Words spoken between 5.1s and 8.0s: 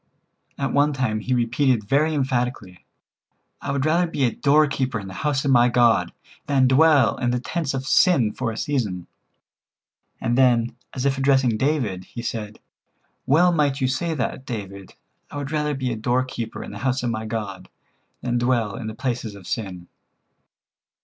house of my God than dwell in the tents of